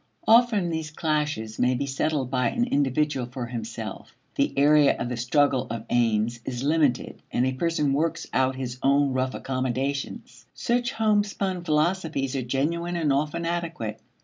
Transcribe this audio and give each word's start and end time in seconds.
Often 0.27 0.71
these 0.71 0.89
clashes 0.89 1.59
may 1.59 1.75
be 1.75 1.85
settled 1.85 2.31
by 2.31 2.49
an 2.49 2.63
individual 2.63 3.27
for 3.27 3.45
himself; 3.45 4.15
the 4.33 4.51
area 4.57 4.97
of 4.97 5.09
the 5.09 5.15
struggle 5.15 5.67
of 5.69 5.85
aims 5.91 6.39
is 6.43 6.63
limited 6.63 7.21
and 7.31 7.45
a 7.45 7.53
person 7.53 7.93
works 7.93 8.25
out 8.33 8.55
his 8.55 8.79
own 8.81 9.13
rough 9.13 9.35
accommodations. 9.35 10.47
Such 10.55 10.93
homespun 10.93 11.63
philosophies 11.63 12.35
are 12.35 12.41
genuine 12.41 12.95
and 12.95 13.13
often 13.13 13.45
adequate. 13.45 14.01